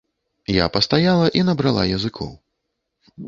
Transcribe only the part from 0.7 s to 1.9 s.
пастаяла і набрала